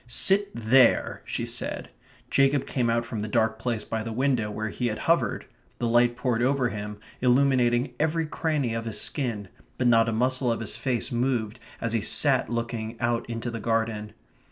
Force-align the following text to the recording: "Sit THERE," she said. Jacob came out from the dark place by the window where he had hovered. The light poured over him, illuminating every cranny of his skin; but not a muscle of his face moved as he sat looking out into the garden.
"Sit 0.07 0.49
THERE," 0.55 1.21
she 1.25 1.45
said. 1.45 1.91
Jacob 2.31 2.65
came 2.65 2.89
out 2.89 3.05
from 3.05 3.19
the 3.19 3.27
dark 3.27 3.59
place 3.59 3.85
by 3.85 4.01
the 4.01 4.11
window 4.11 4.49
where 4.49 4.69
he 4.69 4.87
had 4.87 4.97
hovered. 4.97 5.45
The 5.77 5.85
light 5.87 6.15
poured 6.17 6.41
over 6.41 6.69
him, 6.69 6.97
illuminating 7.21 7.93
every 7.99 8.25
cranny 8.25 8.73
of 8.73 8.85
his 8.85 8.99
skin; 8.99 9.47
but 9.77 9.85
not 9.85 10.09
a 10.09 10.11
muscle 10.11 10.51
of 10.51 10.59
his 10.59 10.75
face 10.75 11.11
moved 11.11 11.59
as 11.79 11.93
he 11.93 12.01
sat 12.01 12.49
looking 12.49 12.99
out 12.99 13.29
into 13.29 13.51
the 13.51 13.59
garden. 13.59 14.13